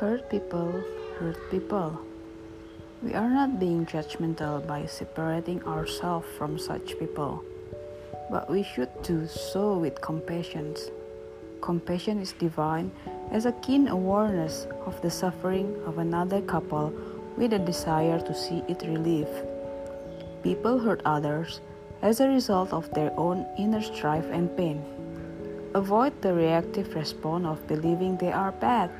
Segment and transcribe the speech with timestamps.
[0.00, 0.82] Hurt people
[1.20, 2.00] hurt people.
[3.00, 7.44] We are not being judgmental by separating ourselves from such people,
[8.28, 10.74] but we should do so with compassion.
[11.60, 12.90] Compassion is divine
[13.30, 16.92] as a keen awareness of the suffering of another couple
[17.36, 19.46] with a desire to see it relieved.
[20.42, 21.60] People hurt others
[22.02, 24.82] as a result of their own inner strife and pain.
[25.74, 28.90] Avoid the reactive response of believing they are bad.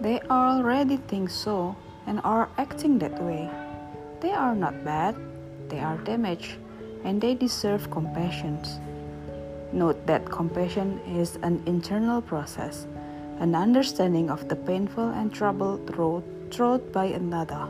[0.00, 3.50] They already think so and are acting that way.
[4.20, 5.16] They are not bad,
[5.68, 6.56] they are damaged,
[7.04, 8.58] and they deserve compassion.
[9.72, 12.86] Note that compassion is an internal process,
[13.40, 17.68] an understanding of the painful and troubled road trod by another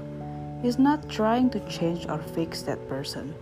[0.63, 3.35] is not trying to change or fix that person.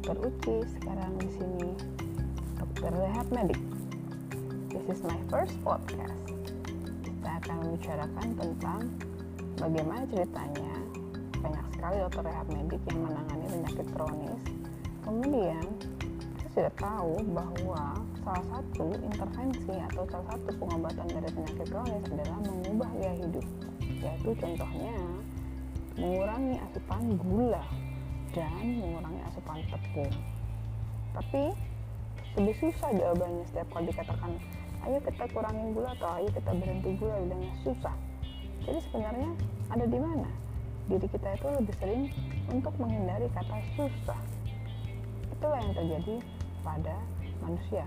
[0.00, 1.76] Dokter Uci sekarang di sini
[2.56, 3.60] Dokter Rehab Medik.
[4.72, 6.24] This is my first podcast.
[7.04, 8.80] Kita akan membicarakan tentang
[9.60, 10.72] bagaimana ceritanya
[11.36, 14.40] banyak sekali dokter rehab medik yang menangani penyakit kronis.
[15.04, 15.64] Kemudian
[16.32, 22.40] kita sudah tahu bahwa salah satu intervensi atau salah satu pengobatan dari penyakit kronis adalah
[22.48, 23.46] mengubah gaya hidup,
[24.00, 24.96] yaitu contohnya
[26.00, 27.60] mengurangi asupan gula
[28.34, 30.12] dan mengurangi asupan tepung.
[31.16, 31.42] Tapi
[32.38, 34.32] lebih susah jawabannya setiap kali dikatakan
[34.86, 37.94] ayo kita kurangin gula atau ayo kita berhenti gula bilangnya susah.
[38.64, 39.30] Jadi sebenarnya
[39.72, 40.30] ada di mana?
[40.86, 42.02] Diri kita itu lebih sering
[42.50, 44.20] untuk menghindari kata susah.
[45.34, 46.16] Itulah yang terjadi
[46.62, 46.96] pada
[47.42, 47.86] manusia.